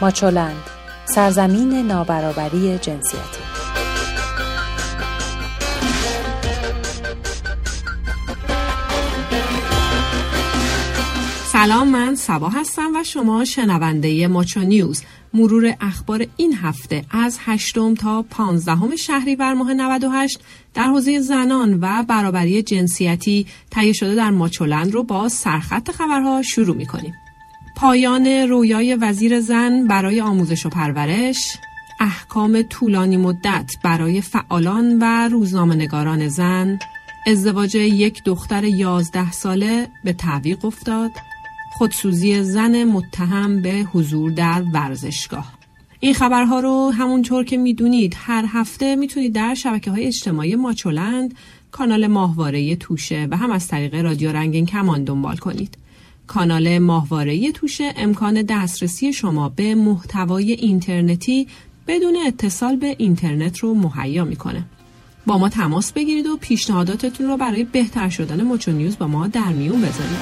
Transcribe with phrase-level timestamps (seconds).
[0.00, 0.62] ماچولند
[1.04, 3.40] سرزمین نابرابری جنسیتی
[11.52, 15.02] سلام من سبا هستم و شما شنونده ماچو نیوز
[15.34, 20.40] مرور اخبار این هفته از 8 تا 15 شهریور ماه 98
[20.74, 26.76] در حوزه زنان و برابری جنسیتی تهیه شده در ماچولند رو با سرخط خبرها شروع
[26.76, 27.14] می کنیم.
[27.80, 31.56] پایان رویای وزیر زن برای آموزش و پرورش
[32.00, 36.78] احکام طولانی مدت برای فعالان و روزنامه‌نگاران زن
[37.26, 41.10] ازدواج یک دختر یازده ساله به تعویق افتاد.
[41.72, 45.52] خودسوزی زن متهم به حضور در ورزشگاه.
[46.00, 51.34] این خبرها رو همونطور که می‌دونید هر هفته می‌تونید در شبکه های اجتماعی ماچولند
[51.70, 55.79] کانال ماهواره توشه و هم از طریق رادیو رنگین کمان دنبال کنید.
[56.30, 61.46] کانال ماهواره توشه امکان دسترسی شما به محتوای اینترنتی
[61.86, 64.64] بدون اتصال به اینترنت رو مهیا می‌کنه.
[65.26, 69.52] با ما تماس بگیرید و پیشنهاداتتون رو برای بهتر شدن موچو نیوز با ما در
[69.52, 70.18] میون بذارید.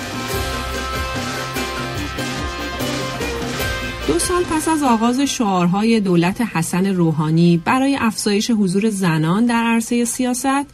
[4.07, 10.05] دو سال پس از آغاز شعارهای دولت حسن روحانی برای افزایش حضور زنان در عرصه
[10.05, 10.67] سیاست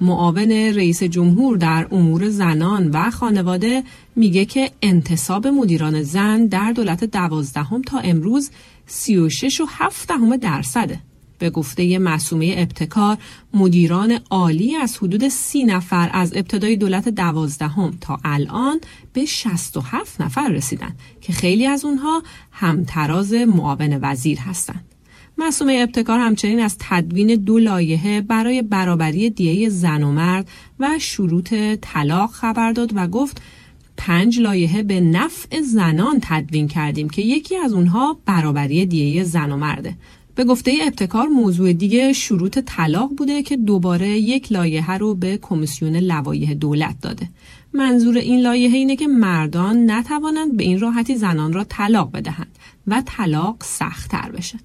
[0.00, 3.82] معاون رئیس جمهور در امور زنان و خانواده
[4.16, 8.50] میگه که انتصاب مدیران زن در دولت دوازدهم تا امروز
[8.86, 11.00] 36 و 7 درصده
[11.38, 13.18] به گفته معصومه ابتکار
[13.54, 18.80] مدیران عالی از حدود سی نفر از ابتدای دولت دوازدهم تا الان
[19.12, 24.84] به 67 نفر رسیدن که خیلی از اونها همتراز معاون وزیر هستند.
[25.38, 30.48] معصومه ابتکار همچنین از تدوین دو لایحه برای برابری دیه زن و مرد
[30.80, 33.42] و شروط طلاق خبر داد و گفت
[33.96, 39.56] پنج لایحه به نفع زنان تدوین کردیم که یکی از اونها برابری دیه زن و
[39.56, 39.96] مرده
[40.34, 45.96] به گفته ابتکار موضوع دیگه شروط طلاق بوده که دوباره یک لایحه رو به کمیسیون
[45.96, 47.28] لوایح دولت داده.
[47.72, 53.02] منظور این لایحه اینه که مردان نتوانند به این راحتی زنان را طلاق بدهند و
[53.06, 54.58] طلاق سختتر بشه.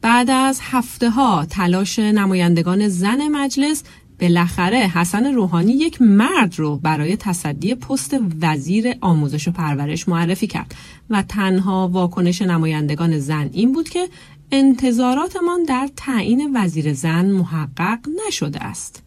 [0.00, 3.82] بعد از هفته ها تلاش نمایندگان زن مجلس
[4.20, 10.74] بالاخره حسن روحانی یک مرد رو برای تصدی پست وزیر آموزش و پرورش معرفی کرد
[11.10, 14.08] و تنها واکنش نمایندگان زن این بود که
[14.52, 19.02] انتظاراتمان در تعیین وزیر زن محقق نشده است.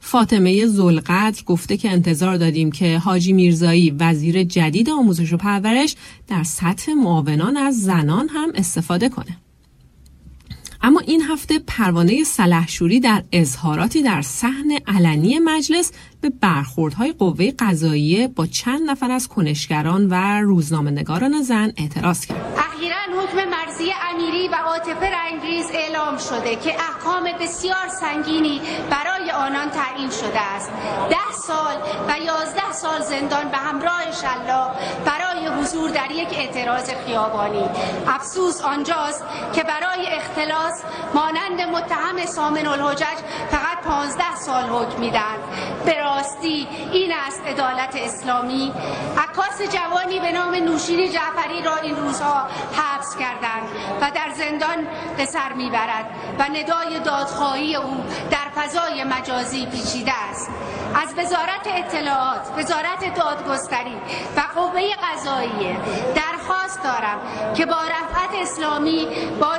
[0.00, 5.96] فاطمه زلقدر گفته که انتظار داریم که حاجی میرزایی وزیر جدید آموزش و پرورش
[6.28, 9.36] در سطح معاونان از زنان هم استفاده کنه.
[10.82, 18.28] اما این هفته پروانه سلحشوری در اظهاراتی در صحن علنی مجلس به برخوردهای قوه قضاییه
[18.28, 22.67] با چند نفر از کنشگران و روزنامه‌نگاران زن اعتراض کرد.
[23.18, 30.10] حکم مرزی امیری و عاطفه رنگریز اعلام شده که احکام بسیار سنگینی برای آنان تعیین
[30.10, 30.70] شده است.
[31.10, 31.76] ده سال
[32.08, 34.70] و یازده سال زندان به همراه شلا
[35.04, 37.68] برای حضور در یک اعتراض خیابانی.
[38.06, 40.82] افسوس آنجاست که برای اختلاس
[41.14, 43.18] مانند متهم سامن الحجج
[43.50, 45.38] فقط پانزده سال حکم میدن.
[45.84, 48.72] به راستی این است عدالت اسلامی
[49.18, 53.68] عکاس جوانی به نام نوشین جعفری را این روزها حبس کردند
[54.00, 54.86] و در زندان
[55.16, 56.06] به سر می‌برد
[56.38, 60.50] و ندای دادخواهی او در فضای مجازی پیچیده است
[60.94, 63.96] از وزارت اطلاعات وزارت دادگستری
[64.36, 65.76] و قوه قضاییه
[66.14, 67.18] درخواست دارم
[67.54, 69.06] که با رفعت اسلامی
[69.40, 69.52] با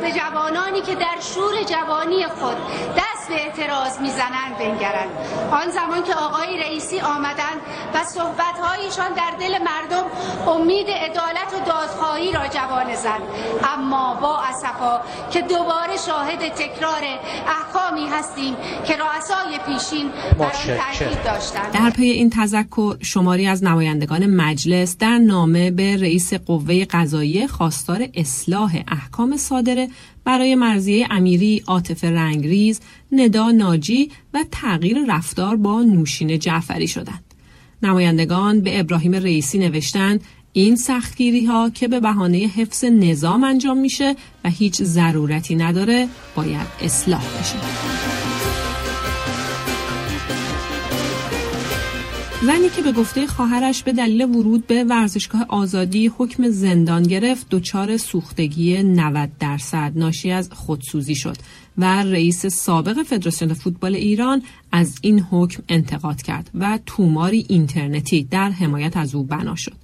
[0.00, 2.56] به جوانانی که در شور جوانی خود
[3.26, 5.10] دست به اعتراض می‌زنند بنگرند
[5.50, 7.60] آن زمان که آقای رئیسی آمدند
[7.94, 10.04] و صحبتهایشان در دل مردم
[10.50, 13.20] امید عدالت و دادخواهی را جوان زد
[13.74, 15.00] اما با اسفا
[15.30, 17.02] که دوباره شاهد تکرار
[17.46, 18.56] احکامی هستیم
[18.86, 21.72] که رؤسای پیشین بر تاکید داشتند.
[21.72, 28.08] در پی این تذکر شماری از نمایندگان مجلس در نامه به رئیس قوه قضاییه خواستار
[28.14, 29.88] اصلاح احکام صادره
[30.26, 32.80] برای مرزیه امیری عاطف رنگریز
[33.12, 37.24] ندا ناجی و تغییر رفتار با نوشین جعفری شدند.
[37.82, 40.20] نمایندگان به ابراهیم رئیسی نوشتند
[40.52, 46.66] این سختگیری ها که به بهانه حفظ نظام انجام میشه و هیچ ضرورتی نداره باید
[46.82, 48.25] اصلاح بشه.
[52.42, 57.96] زنی که به گفته خواهرش به دلیل ورود به ورزشگاه آزادی حکم زندان گرفت دچار
[57.96, 61.36] سوختگی 90 درصد ناشی از خودسوزی شد
[61.78, 64.42] و رئیس سابق فدراسیون فوتبال ایران
[64.72, 69.76] از این حکم انتقاد کرد و توماری اینترنتی در حمایت از او بنا شد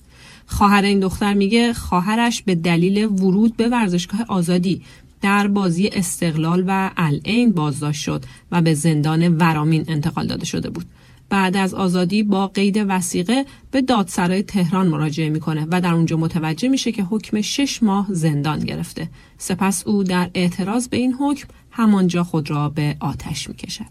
[0.47, 4.83] خواهر این دختر میگه خواهرش به دلیل ورود به ورزشگاه آزادی
[5.23, 10.87] در بازی استقلال و العین بازداشت شد و به زندان ورامین انتقال داده شده بود.
[11.33, 16.69] بعد از آزادی با قید وسیقه به دادسرای تهران مراجعه می‌کنه و در اونجا متوجه
[16.69, 19.09] میشه که حکم شش ماه زندان گرفته.
[19.39, 23.85] سپس او در اعتراض به این حکم همانجا خود را به آتش می‌کشد.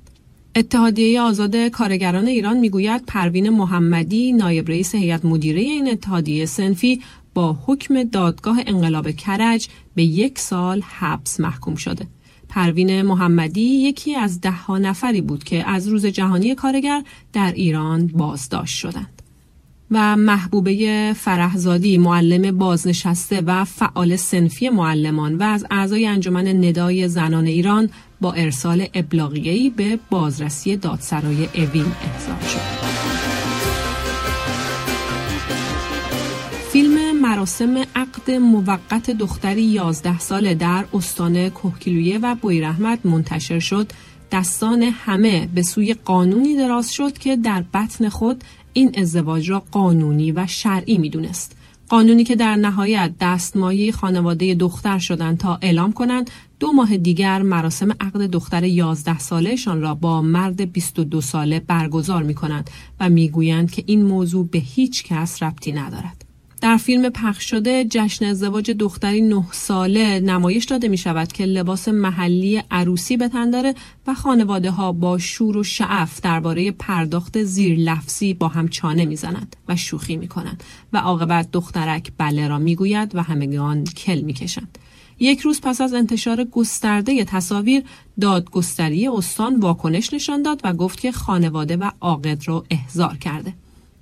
[0.56, 7.02] اتحادیه آزاد کارگران ایران می‌گوید پروین محمدی نایب رئیس هیئت مدیره این اتحادیه سنفی
[7.34, 12.08] با حکم دادگاه انقلاب کرج به یک سال حبس محکوم شده.
[12.52, 17.04] پروین محمدی یکی از ده ها نفری بود که از روز جهانی کارگر
[17.34, 19.22] در ایران بازداشت شدند.
[19.92, 27.46] و محبوبه فرهزادی معلم بازنشسته و فعال سنفی معلمان و از اعضای انجمن ندای زنان
[27.46, 27.90] ایران
[28.22, 33.41] با ارسال ابلاغیه‌ای به بازرسی دادسرای اوین احضار شد.
[37.22, 43.92] مراسم عقد موقت دختری 11 ساله در استان کوهکیلویه و بویرحمت منتشر شد
[44.32, 50.32] دستان همه به سوی قانونی دراز شد که در بطن خود این ازدواج را قانونی
[50.32, 51.56] و شرعی می‌دونست
[51.90, 57.92] قانونی که در نهایت دستمایه خانواده دختر شدند تا اعلام کنند دو ماه دیگر مراسم
[57.92, 62.70] عقد دختر 11 سالهشان را با مرد 22 ساله برگزار می کنند
[63.00, 66.21] و می‌گویند که این موضوع به هیچ کس ربطی ندارد.
[66.62, 71.88] در فیلم پخش شده جشن ازدواج دختری نه ساله نمایش داده می شود که لباس
[71.88, 73.76] محلی عروسی به تن داره
[74.08, 79.56] و خانواده ها با شور و شعف درباره پرداخت زیر لفظی با هم چانه می‌زنند
[79.68, 80.64] و شوخی می کنند
[80.94, 84.78] و عاقبت دخترک بله را می گوید و همگان کل می کشند.
[85.20, 87.84] یک روز پس از انتشار گسترده تصاویر
[88.22, 93.54] دادگستری استان واکنش نشان داد و گفت که خانواده و عاقد را احضار کرده.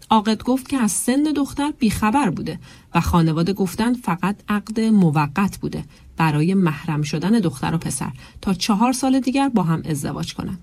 [0.09, 2.59] عاقد گفت که از سن دختر بیخبر بوده
[2.95, 5.83] و خانواده گفتند فقط عقد موقت بوده
[6.17, 8.11] برای محرم شدن دختر و پسر
[8.41, 10.59] تا چهار سال دیگر با هم ازدواج کنند.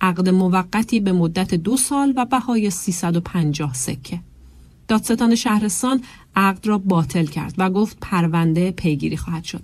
[0.00, 4.20] عقد موقتی به مدت دو سال و بهای 350 سکه.
[4.88, 6.02] دادستان شهرستان
[6.36, 9.62] عقد را باطل کرد و گفت پرونده پیگیری خواهد شد.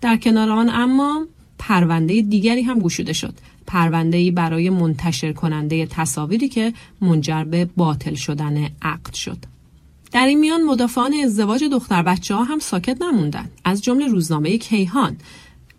[0.00, 1.26] در کنار آن اما
[1.58, 3.34] پرونده دیگری هم گشوده شد.
[3.66, 9.38] پرونده برای منتشر کننده تصاویری که منجر به باطل شدن عقد شد.
[10.12, 15.16] در این میان مدافعان ازدواج دختر بچه ها هم ساکت نموندند از جمله روزنامه کیهان.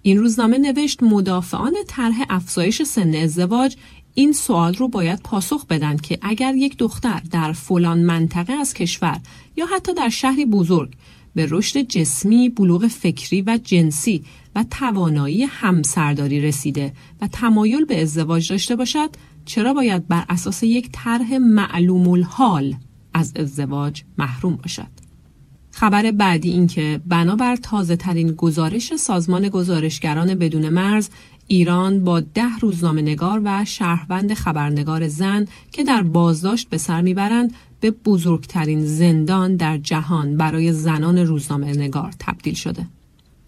[0.02, 3.76] این روزنامه نوشت مدافعان طرح افزایش سن ازدواج
[4.14, 9.20] این سوال رو باید پاسخ بدن که اگر یک دختر در فلان منطقه از کشور
[9.58, 10.94] یا حتی در شهری بزرگ
[11.36, 14.24] به رشد جسمی، بلوغ فکری و جنسی
[14.58, 19.10] و توانایی همسرداری رسیده و تمایل به ازدواج داشته باشد
[19.46, 22.76] چرا باید بر اساس یک طرح معلوم الحال
[23.14, 24.88] از ازدواج محروم باشد
[25.72, 31.10] خبر بعدی این که بنابر تازه ترین گزارش سازمان گزارشگران بدون مرز
[31.48, 37.54] ایران با ده روزنامه نگار و شهروند خبرنگار زن که در بازداشت به سر می‌برند
[37.80, 42.88] به بزرگترین زندان در جهان برای زنان روزنامه نگار تبدیل شده.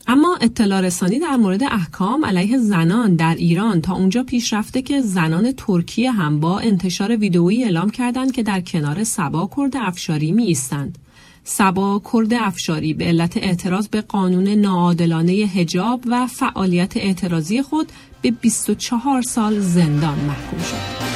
[0.10, 5.02] اما اطلاع رسانی در مورد احکام علیه زنان در ایران تا اونجا پیش رفته که
[5.02, 10.44] زنان ترکیه هم با انتشار ویدئویی اعلام کردند که در کنار سبا کرد افشاری می
[10.44, 10.98] ایستند.
[11.44, 17.92] سبا کرد افشاری به علت اعتراض به قانون ناعادلانه هجاب و فعالیت اعتراضی خود
[18.22, 21.09] به 24 سال زندان محکوم شد.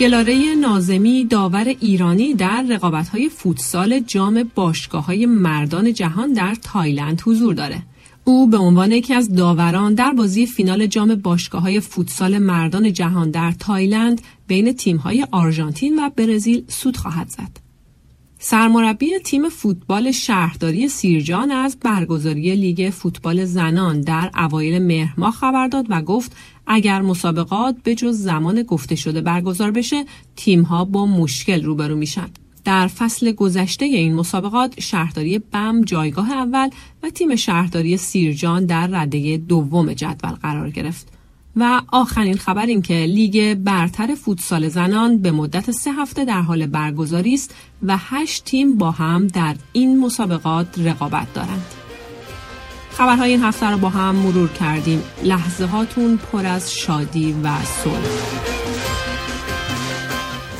[0.00, 4.50] گلاره نازمی داور ایرانی در رقابت‌های فوتسال جام
[4.92, 7.82] های مردان جهان در تایلند حضور داره.
[8.24, 13.30] او به عنوان یکی از داوران در بازی فینال جام باشگاه های فوتسال مردان جهان
[13.30, 17.70] در تایلند بین تیم‌های آرژانتین و برزیل سوت خواهد زد.
[18.42, 25.68] سرمربی تیم فوتبال شهرداری سیرجان از برگزاری لیگ فوتبال زنان در اوایل مهر ماه خبر
[25.68, 26.36] داد و گفت
[26.72, 30.04] اگر مسابقات به جز زمان گفته شده برگزار بشه
[30.36, 32.28] تیمها با مشکل روبرو میشن
[32.64, 36.70] در فصل گذشته این مسابقات شهرداری بم جایگاه اول
[37.02, 41.08] و تیم شهرداری سیرجان در رده دوم جدول قرار گرفت
[41.56, 46.66] و آخرین خبر این که لیگ برتر فوتسال زنان به مدت سه هفته در حال
[46.66, 51.79] برگزاری است و هشت تیم با هم در این مسابقات رقابت دارند.
[53.00, 55.04] خبرهای این هفته رو با هم مرور کردیم.
[55.22, 58.08] لحظه هاتون پر از شادی و صلح.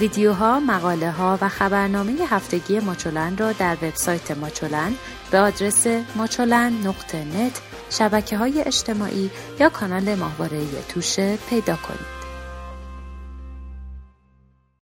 [0.01, 4.93] ویدیوها، مقاله ها و خبرنامه هفتگی ماچولن را در وبسایت ماچولن
[5.31, 9.31] به آدرس ماچولن نقطه نت شبکه های اجتماعی
[9.61, 12.20] یا کانال ماهواره توشه پیدا کنید.